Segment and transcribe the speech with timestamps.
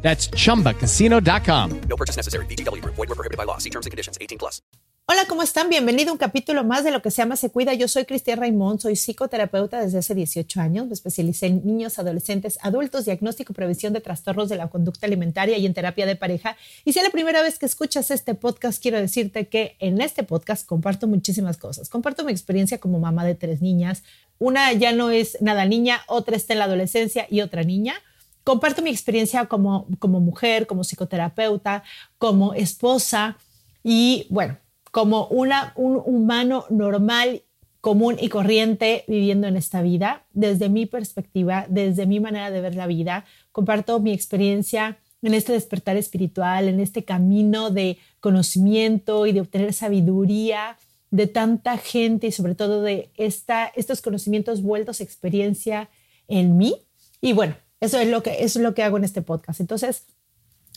[0.00, 1.80] That's chumbacasino.com.
[1.88, 2.46] No purchase necessary.
[2.46, 2.82] BGW.
[2.84, 3.58] Void were prohibited by law.
[3.58, 4.16] See terms and conditions.
[4.20, 4.62] 18 plus.
[5.10, 5.70] Hola, ¿cómo están?
[5.70, 7.72] Bienvenido a un capítulo más de lo que se llama Se Cuida.
[7.72, 10.86] Yo soy Cristian Raimond, soy psicoterapeuta desde hace 18 años.
[10.86, 15.56] Me especialicé en niños, adolescentes, adultos, diagnóstico y prevención de trastornos de la conducta alimentaria
[15.56, 16.58] y en terapia de pareja.
[16.84, 20.24] Y si es la primera vez que escuchas este podcast, quiero decirte que en este
[20.24, 21.88] podcast comparto muchísimas cosas.
[21.88, 24.02] Comparto mi experiencia como mamá de tres niñas.
[24.38, 27.94] Una ya no es nada niña, otra está en la adolescencia y otra niña
[28.48, 31.82] comparto mi experiencia como, como mujer, como psicoterapeuta,
[32.16, 33.36] como esposa
[33.84, 34.56] y bueno,
[34.90, 37.42] como una, un humano normal,
[37.82, 42.74] común y corriente viviendo en esta vida, desde mi perspectiva, desde mi manera de ver
[42.74, 43.26] la vida.
[43.52, 49.74] Comparto mi experiencia en este despertar espiritual, en este camino de conocimiento y de obtener
[49.74, 50.78] sabiduría
[51.10, 55.90] de tanta gente y sobre todo de esta, estos conocimientos vueltos experiencia
[56.28, 56.76] en mí.
[57.20, 59.60] Y bueno, eso es lo que, es lo que hago en este podcast.
[59.60, 60.04] Entonces,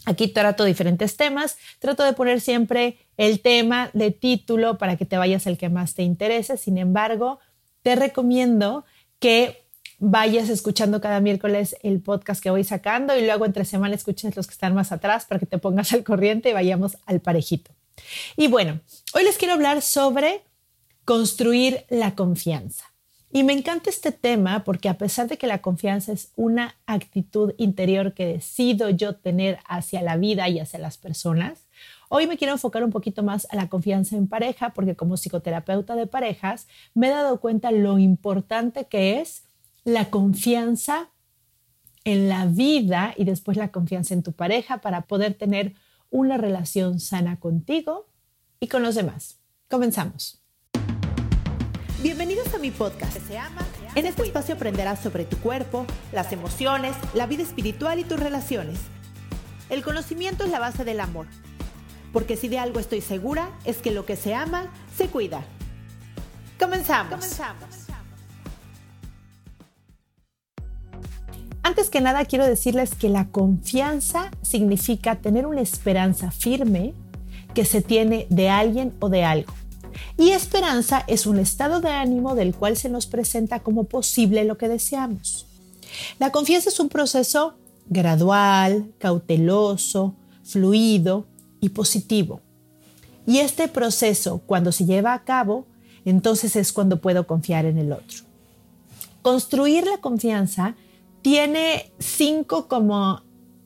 [0.06, 5.18] aquí trato diferentes temas, trato de poner siempre el tema de título para que te
[5.18, 6.58] vayas al que más te interese.
[6.58, 7.40] Sin embargo,
[7.82, 8.86] te recomiendo
[9.20, 9.66] que
[10.00, 14.48] vayas escuchando cada miércoles el podcast que voy sacando y luego entre semana escuches los
[14.48, 17.72] que están más atrás para que te pongas al corriente y vayamos al parejito.
[18.36, 18.82] Y bueno,
[19.14, 20.42] hoy les quiero hablar sobre
[21.06, 22.91] construir la confianza.
[23.34, 27.54] Y me encanta este tema porque a pesar de que la confianza es una actitud
[27.58, 31.60] interior que decido yo tener hacia la vida y hacia las personas,
[32.10, 35.96] hoy me quiero enfocar un poquito más a la confianza en pareja porque como psicoterapeuta
[35.96, 39.44] de parejas me he dado cuenta lo importante que es
[39.86, 41.10] la confianza
[42.04, 45.74] en la vida y después la confianza en tu pareja para poder tener
[46.10, 48.08] una relación sana contigo
[48.60, 49.40] y con los demás.
[49.70, 50.41] Comenzamos.
[52.02, 53.16] Bienvenidos a mi podcast.
[53.94, 58.80] En este espacio aprenderás sobre tu cuerpo, las emociones, la vida espiritual y tus relaciones.
[59.70, 61.28] El conocimiento es la base del amor,
[62.12, 65.44] porque si de algo estoy segura es que lo que se ama se cuida.
[66.60, 67.12] Comenzamos.
[67.12, 67.66] Comenzamos.
[71.62, 76.96] Antes que nada quiero decirles que la confianza significa tener una esperanza firme
[77.54, 79.54] que se tiene de alguien o de algo.
[80.18, 84.58] Y esperanza es un estado de ánimo del cual se nos presenta como posible lo
[84.58, 85.48] que deseamos.
[86.20, 87.56] La confianza es un proceso
[87.88, 91.26] gradual, cauteloso, fluido
[91.60, 92.42] y positivo.
[93.26, 95.66] Y este proceso, cuando se lleva a cabo,
[96.06, 98.20] entonces es cuando puedo confiar en el otro.
[99.22, 100.76] Construir la confianza
[101.22, 103.22] tiene cinco como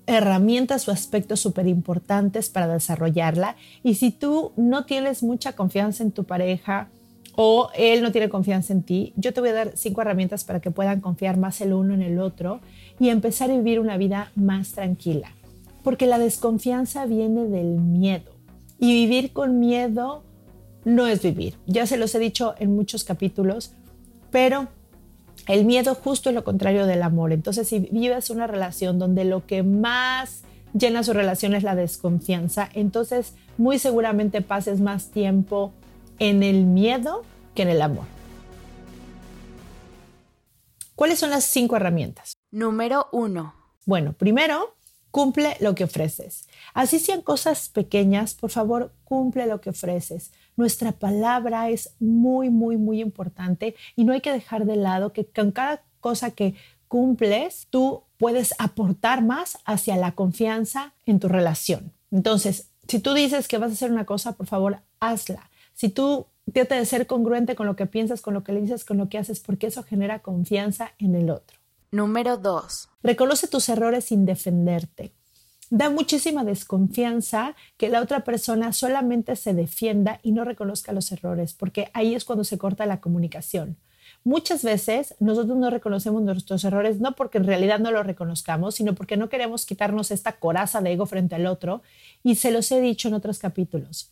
[0.07, 3.55] herramientas o aspectos súper importantes para desarrollarla.
[3.83, 6.89] Y si tú no tienes mucha confianza en tu pareja
[7.35, 10.59] o él no tiene confianza en ti, yo te voy a dar cinco herramientas para
[10.59, 12.61] que puedan confiar más el uno en el otro
[12.99, 15.31] y empezar a vivir una vida más tranquila.
[15.83, 18.31] Porque la desconfianza viene del miedo.
[18.79, 20.23] Y vivir con miedo
[20.83, 21.55] no es vivir.
[21.65, 23.73] Ya se los he dicho en muchos capítulos,
[24.31, 24.67] pero
[25.47, 27.31] el miedo justo es lo contrario del amor.
[27.31, 30.41] Entonces, si vives una relación donde lo que más
[30.73, 35.71] llena su relación es la desconfianza, entonces muy seguramente pases más tiempo
[36.19, 37.23] en el miedo
[37.53, 38.05] que en el amor.
[40.95, 42.33] ¿Cuáles son las cinco herramientas?
[42.51, 43.53] Número uno.
[43.85, 44.75] Bueno, primero,
[45.11, 46.47] cumple lo que ofreces.
[46.73, 50.31] Así sean cosas pequeñas, por favor, cumple lo que ofreces.
[50.55, 55.25] Nuestra palabra es muy, muy, muy importante y no hay que dejar de lado que
[55.25, 56.55] con cada cosa que
[56.87, 61.91] cumples, tú puedes aportar más hacia la confianza en tu relación.
[62.11, 65.49] Entonces, si tú dices que vas a hacer una cosa, por favor, hazla.
[65.73, 68.85] Si tú trata de ser congruente con lo que piensas, con lo que le dices,
[68.85, 71.57] con lo que haces, porque eso genera confianza en el otro.
[71.91, 72.89] Número dos.
[73.03, 75.11] Reconoce tus errores sin defenderte
[75.69, 81.53] da muchísima desconfianza que la otra persona solamente se defienda y no reconozca los errores,
[81.53, 83.77] porque ahí es cuando se corta la comunicación.
[84.23, 88.95] Muchas veces nosotros no reconocemos nuestros errores no porque en realidad no los reconozcamos, sino
[88.95, 91.81] porque no queremos quitarnos esta coraza de ego frente al otro
[92.23, 94.11] y se los he dicho en otros capítulos.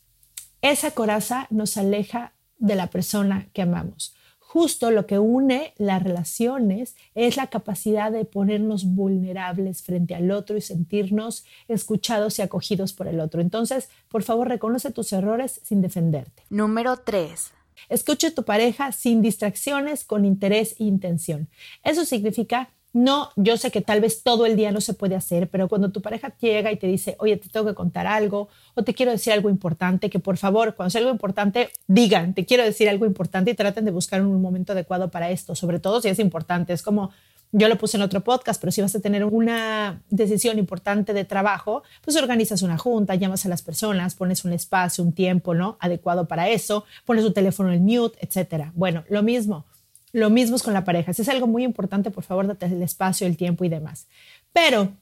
[0.62, 4.16] Esa coraza nos aleja de la persona que amamos.
[4.54, 10.56] Justo lo que une las relaciones es la capacidad de ponernos vulnerables frente al otro
[10.56, 13.42] y sentirnos escuchados y acogidos por el otro.
[13.42, 16.44] Entonces, por favor, reconoce tus errores sin defenderte.
[16.52, 17.52] Número 3.
[17.90, 21.50] Escuche a tu pareja sin distracciones, con interés e intención.
[21.84, 25.50] Eso significa no, yo sé que tal vez todo el día no se puede hacer,
[25.50, 28.84] pero cuando tu pareja llega y te dice, oye, te tengo que contar algo o
[28.84, 32.63] te quiero decir algo importante, que por favor, cuando sea algo importante, digan, te quiero
[32.63, 36.10] decir algo importante y traten de buscar un momento adecuado para esto, sobre todo si
[36.10, 36.72] es importante.
[36.72, 37.10] Es como,
[37.51, 41.25] yo lo puse en otro podcast, pero si vas a tener una decisión importante de
[41.25, 45.78] trabajo, pues organizas una junta, llamas a las personas, pones un espacio, un tiempo, ¿no?
[45.80, 48.72] Adecuado para eso, pones tu teléfono en mute, etcétera.
[48.75, 49.66] Bueno, lo mismo
[50.13, 51.12] lo mismo es con la pareja.
[51.12, 54.07] Si es algo muy importante, por favor, date el espacio, el tiempo y demás.
[54.54, 54.94] Pero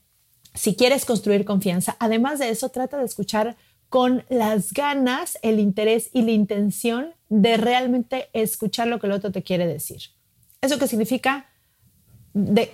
[0.54, 3.56] si quieres construir confianza, además de eso, trata de escuchar
[3.90, 9.30] con las ganas, el interés y la intención de realmente escuchar lo que el otro
[9.30, 10.00] te quiere decir.
[10.62, 11.46] ¿Eso qué significa?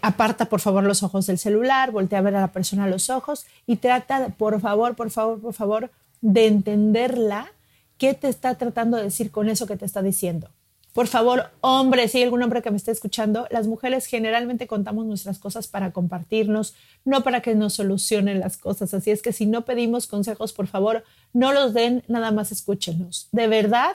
[0.01, 3.11] Aparta por favor los ojos del celular, voltea a ver a la persona a los
[3.11, 5.91] ojos y trata, por favor, por favor, por favor,
[6.21, 7.51] de entenderla
[7.97, 10.51] qué te está tratando de decir con eso que te está diciendo.
[10.93, 15.07] Por favor, hombre, si hay algún hombre que me esté escuchando, las mujeres generalmente contamos
[15.07, 16.75] nuestras cosas para compartirnos,
[17.05, 18.95] no para que nos solucionen las cosas.
[18.95, 23.29] Así es que si no pedimos consejos, por favor, no los den, nada más escúchenos.
[23.33, 23.93] De verdad,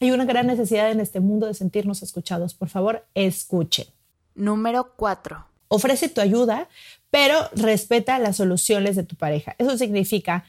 [0.00, 2.54] hay una gran necesidad en este mundo de sentirnos escuchados.
[2.54, 3.86] Por favor, escuchen.
[4.34, 5.46] Número 4.
[5.68, 6.68] Ofrece tu ayuda,
[7.10, 9.54] pero respeta las soluciones de tu pareja.
[9.58, 10.44] Eso significa,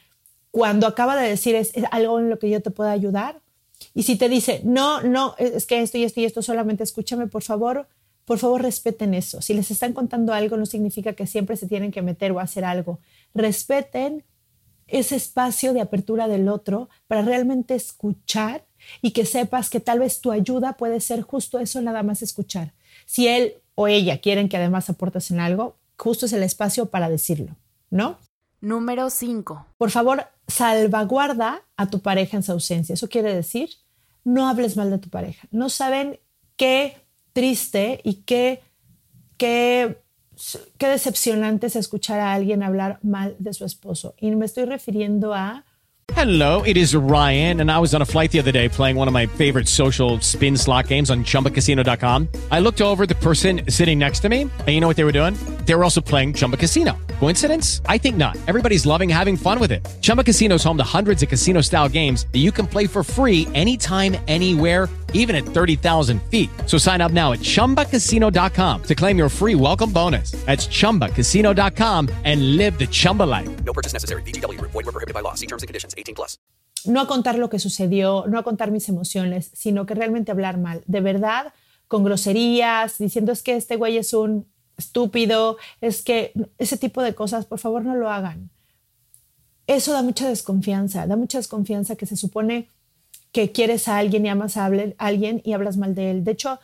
[0.50, 3.40] cuando acaba de decir es, algo en lo que yo te pueda ayudar,
[3.96, 7.28] y si te dice, no, no, es que esto y esto y esto solamente escúchame,
[7.28, 7.88] por favor,
[8.26, 9.40] por favor respeten eso.
[9.40, 12.66] Si les están contando algo, no significa que siempre se tienen que meter o hacer
[12.66, 12.98] algo.
[13.32, 14.22] Respeten
[14.86, 18.66] ese espacio de apertura del otro para realmente escuchar
[19.00, 22.74] y que sepas que tal vez tu ayuda puede ser justo eso, nada más escuchar.
[23.06, 27.08] Si él o ella quieren que además aportes en algo, justo es el espacio para
[27.08, 27.56] decirlo,
[27.88, 28.18] ¿no?
[28.60, 29.68] Número 5.
[29.78, 32.92] Por favor, salvaguarda a tu pareja en su ausencia.
[32.92, 33.70] Eso quiere decir,
[34.26, 35.46] no hables mal de tu pareja.
[35.52, 36.18] No saben
[36.56, 36.96] qué
[37.32, 38.60] triste y qué,
[39.38, 39.98] qué,
[40.78, 44.14] qué decepcionante es escuchar a alguien hablar mal de su esposo.
[44.20, 45.64] Y me estoy refiriendo a
[46.14, 49.08] Hello, it is Ryan, and I was on a flight the other day playing one
[49.08, 52.28] of my favorite social spin slot games on chumbacasino.com.
[52.50, 55.12] I looked over the person sitting next to me, and you know what they were
[55.12, 55.34] doing?
[55.66, 56.96] They were also playing Chumba Casino.
[57.20, 57.82] Coincidence?
[57.86, 58.36] I think not.
[58.46, 59.86] Everybody's loving having fun with it.
[60.00, 63.02] Chumba Casino is home to hundreds of casino style games that you can play for
[63.04, 66.48] free anytime, anywhere, even at 30,000 feet.
[66.64, 70.30] So sign up now at chumbacasino.com to claim your free welcome bonus.
[70.46, 73.48] That's chumbacasino.com and live the Chumba life.
[73.64, 74.22] No purchase necessary.
[74.22, 74.70] VGW Group.
[74.70, 75.34] Void were prohibited by law.
[75.34, 75.94] See terms and conditions.
[75.98, 76.38] 18 plus.
[76.86, 80.58] no a contar lo que sucedió, no a contar mis emociones, sino que realmente hablar
[80.58, 80.82] mal.
[80.86, 81.52] De verdad,
[81.88, 87.14] con groserías, diciendo es que este güey es un estúpido, es que ese tipo de
[87.14, 88.50] cosas, por favor no lo hagan.
[89.66, 92.68] Eso da mucha desconfianza, da mucha desconfianza que se supone
[93.32, 96.24] que quieres a alguien y amas a alguien y hablas mal de él.
[96.24, 96.60] De hecho,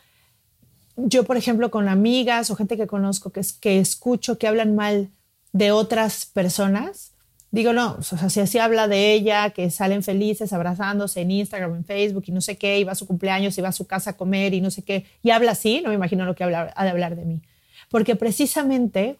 [0.97, 5.11] yo, por ejemplo, con amigas o gente que conozco que, que escucho que hablan mal
[5.53, 7.13] de otras personas,
[7.51, 11.75] digo, no, o sea, si así habla de ella, que salen felices abrazándose en Instagram,
[11.77, 13.87] en Facebook y no sé qué, y va a su cumpleaños y va a su
[13.87, 16.45] casa a comer y no sé qué, y habla así, no me imagino lo que
[16.45, 17.43] habla, ha de hablar de mí.
[17.91, 19.19] Porque precisamente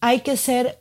[0.00, 0.80] hay que ser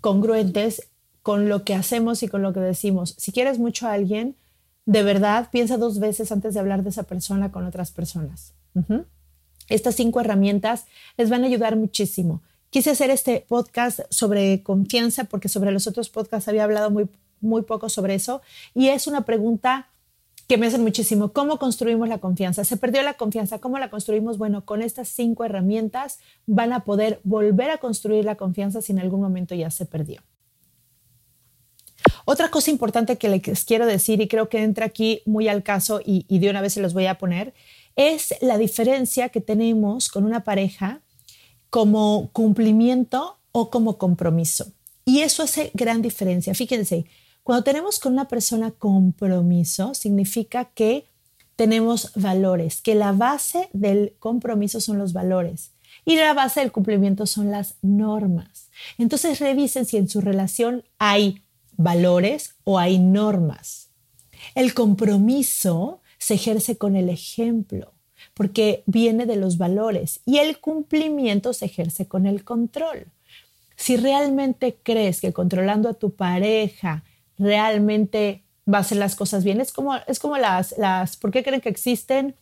[0.00, 0.88] congruentes
[1.22, 3.14] con lo que hacemos y con lo que decimos.
[3.18, 4.36] Si quieres mucho a alguien,
[4.86, 8.54] de verdad piensa dos veces antes de hablar de esa persona con otras personas.
[9.68, 12.42] Estas cinco herramientas les van a ayudar muchísimo.
[12.70, 17.08] Quise hacer este podcast sobre confianza porque sobre los otros podcasts había hablado muy,
[17.40, 18.40] muy poco sobre eso
[18.74, 19.88] y es una pregunta
[20.48, 21.32] que me hacen muchísimo.
[21.32, 22.64] ¿Cómo construimos la confianza?
[22.64, 23.58] Se perdió la confianza.
[23.58, 24.38] ¿Cómo la construimos?
[24.38, 28.98] Bueno, con estas cinco herramientas van a poder volver a construir la confianza si en
[28.98, 30.22] algún momento ya se perdió.
[32.24, 36.00] Otra cosa importante que les quiero decir, y creo que entra aquí muy al caso
[36.04, 37.52] y, y de una vez se los voy a poner,
[37.96, 41.02] es la diferencia que tenemos con una pareja
[41.68, 44.72] como cumplimiento o como compromiso.
[45.04, 46.54] Y eso hace gran diferencia.
[46.54, 47.06] Fíjense,
[47.48, 51.06] cuando tenemos con una persona compromiso, significa que
[51.56, 55.70] tenemos valores, que la base del compromiso son los valores
[56.04, 58.68] y la base del cumplimiento son las normas.
[58.98, 61.42] Entonces revisen si en su relación hay
[61.78, 63.88] valores o hay normas.
[64.54, 67.94] El compromiso se ejerce con el ejemplo,
[68.34, 73.06] porque viene de los valores, y el cumplimiento se ejerce con el control.
[73.74, 77.04] Si realmente crees que controlando a tu pareja
[77.38, 78.42] realmente
[78.72, 81.60] va a hacer las cosas bien, es como, es como las, las, ¿por qué creen
[81.60, 82.34] que existen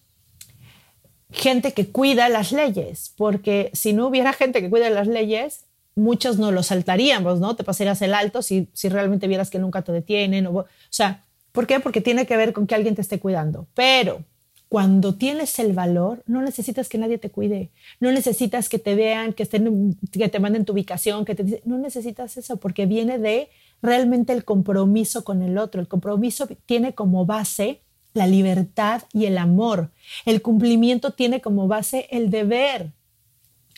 [1.30, 6.38] gente que cuida las leyes, porque si no hubiera gente que cuida las leyes, muchos
[6.38, 7.56] no lo saltaríamos, ¿no?
[7.56, 10.46] Te pasarías el alto si, si realmente vieras que nunca te detienen.
[10.46, 11.80] O, o sea, ¿por qué?
[11.80, 13.66] Porque tiene que ver con que alguien te esté cuidando.
[13.74, 14.22] Pero
[14.68, 19.32] cuando tienes el valor, no necesitas que nadie te cuide, no necesitas que te vean,
[19.32, 23.48] que, estén, que te manden tu ubicación, que te no necesitas eso, porque viene de
[23.82, 25.80] realmente el compromiso con el otro.
[25.80, 27.82] El compromiso tiene como base
[28.14, 29.90] la libertad y el amor.
[30.24, 32.92] El cumplimiento tiene como base el deber.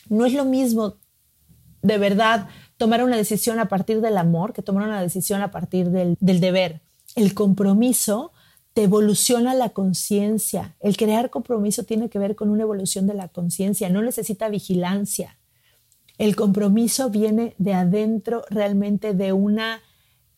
[0.07, 0.95] No es lo mismo
[1.81, 5.89] de verdad tomar una decisión a partir del amor que tomar una decisión a partir
[5.89, 6.81] del, del deber.
[7.15, 8.31] El compromiso
[8.73, 10.75] te evoluciona la conciencia.
[10.79, 15.37] El crear compromiso tiene que ver con una evolución de la conciencia, no necesita vigilancia.
[16.17, 19.81] El compromiso viene de adentro realmente de una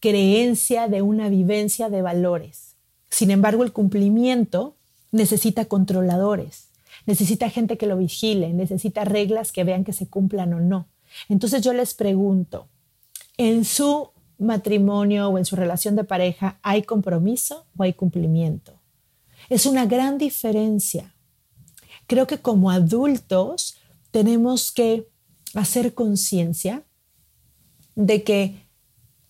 [0.01, 2.75] creencia, de una vivencia de valores.
[3.09, 4.75] Sin embargo, el cumplimiento
[5.11, 6.69] necesita controladores,
[7.05, 10.87] necesita gente que lo vigile, necesita reglas que vean que se cumplan o no.
[11.29, 12.67] Entonces yo les pregunto,
[13.37, 18.73] en su matrimonio o en su relación de pareja, ¿hay compromiso o hay cumplimiento?
[19.49, 21.13] Es una gran diferencia.
[22.07, 23.77] Creo que como adultos
[24.09, 25.07] tenemos que
[25.53, 26.83] hacer conciencia
[27.95, 28.70] de que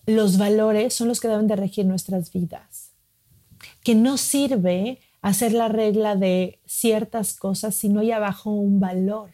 [0.06, 2.92] los valores son los que deben de regir nuestras vidas.
[3.82, 9.30] Que no sirve hacer la regla de ciertas cosas si no hay abajo un valor,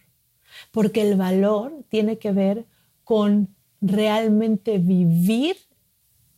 [0.70, 2.66] porque el valor tiene que ver
[3.04, 5.56] con realmente vivir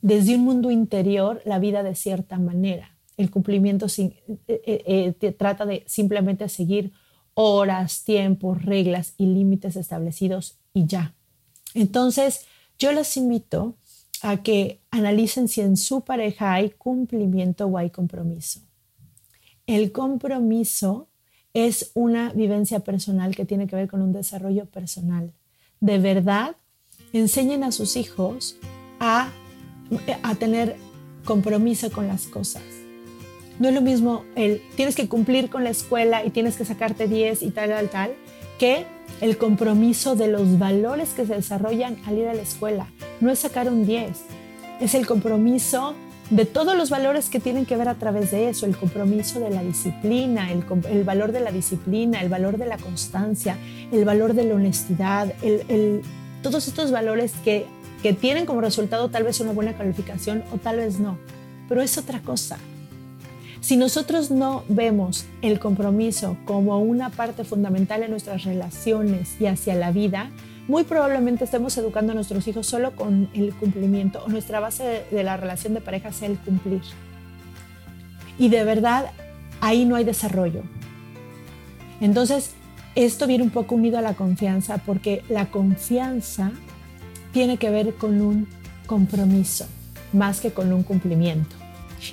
[0.02, 2.96] desde un mundo interior la vida de cierta manera.
[3.16, 4.14] El cumplimiento eh,
[4.46, 6.92] eh, eh, trata de simplemente seguir
[7.34, 11.14] horas, tiempos, reglas y límites establecidos y ya.
[11.74, 12.46] Entonces,
[12.78, 13.76] yo les invito
[14.22, 18.60] a que analicen si en su pareja hay cumplimiento o hay compromiso.
[19.66, 21.08] El compromiso
[21.54, 25.32] es una vivencia personal que tiene que ver con un desarrollo personal.
[25.80, 26.56] De verdad,
[27.12, 28.56] enseñen a sus hijos
[28.98, 29.30] a
[30.22, 30.76] a tener
[31.24, 32.62] compromiso con las cosas.
[33.58, 37.08] No es lo mismo el tienes que cumplir con la escuela y tienes que sacarte
[37.08, 38.14] 10 y tal, tal, tal,
[38.58, 38.86] que
[39.20, 42.88] el compromiso de los valores que se desarrollan al ir a la escuela.
[43.20, 44.10] No es sacar un 10,
[44.80, 45.94] es el compromiso
[46.30, 49.50] de todos los valores que tienen que ver a través de eso, el compromiso de
[49.50, 53.58] la disciplina, el, valor de la disciplina, el valor de la constancia,
[53.90, 55.34] el valor de la honestidad,
[56.42, 57.66] todos estos valores que
[58.20, 61.18] tienen como resultado tal vez una buena calificación o tal vez no,
[61.68, 62.58] pero es otra cosa.
[63.60, 69.74] Si nosotros no vemos el compromiso como una parte fundamental en nuestras relaciones y hacia
[69.74, 70.30] la vida,
[70.68, 75.22] muy probablemente estemos educando a nuestros hijos solo con el cumplimiento o nuestra base de,
[75.22, 76.82] la relación de pareja sea el cumplir.
[78.38, 79.10] Y de verdad,
[79.60, 80.62] ahí no hay desarrollo.
[82.00, 82.54] Entonces,
[82.94, 86.52] esto viene un poco unido a la confianza porque la confianza
[87.32, 88.48] tiene que ver con un
[88.86, 89.66] compromiso
[90.12, 91.59] más que con un cumplimiento.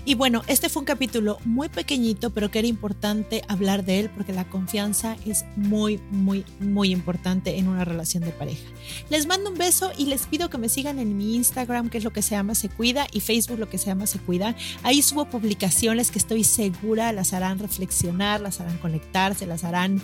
[0.05, 4.09] Y bueno, este fue un capítulo muy pequeñito, pero que era importante hablar de él
[4.09, 8.63] porque la confianza es muy, muy, muy importante en una relación de pareja.
[9.09, 12.03] Les mando un beso y les pido que me sigan en mi Instagram, que es
[12.03, 14.55] lo que se llama Se Cuida, y Facebook, lo que se llama Se Cuida.
[14.83, 20.01] Ahí subo publicaciones que estoy segura las harán reflexionar, las harán conectarse, las harán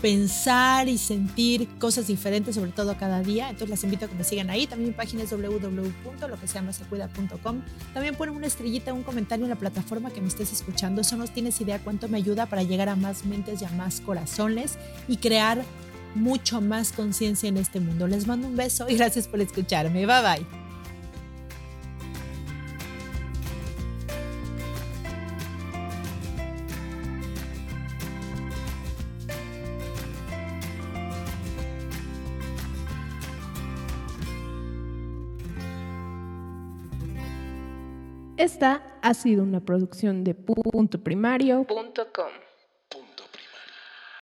[0.00, 3.50] pensar y sentir cosas diferentes, sobre todo cada día.
[3.50, 4.66] Entonces las invito a que me sigan ahí.
[4.66, 7.62] También mi página es www.loqueseamasecuida.com.
[7.94, 11.00] También ponen una estrellita, un comentario en la plataforma que me estés escuchando.
[11.00, 14.00] Eso no tienes idea cuánto me ayuda para llegar a más mentes y a más
[14.00, 14.78] corazones
[15.08, 15.64] y crear
[16.14, 18.06] mucho más conciencia en este mundo.
[18.06, 20.06] Les mando un beso y gracias por escucharme.
[20.06, 20.59] Bye bye.
[38.60, 42.49] Esta ha sido una producción de puntoprimario.com.